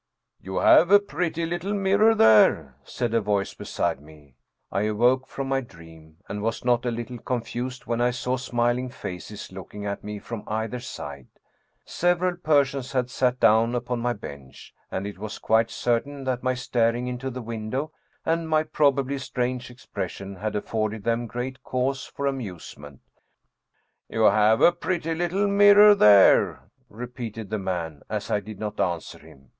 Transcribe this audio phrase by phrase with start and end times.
[0.41, 4.33] "You have a pretty little mirror there," said a voice be side me.
[4.71, 8.35] I awoke from my dream, and was not a little con fused when I saw
[8.35, 11.27] smiling faces looking at me from either side.
[11.85, 16.55] Several persons had sat down upon my bench, and it was quite certain that my
[16.55, 17.91] staring into the window,
[18.25, 23.01] and my probably strange expression, had afforded them great cause for amusement."
[24.09, 29.19] You have a pretty little mirror there," repeated the man, as I did not answer
[29.19, 29.49] him.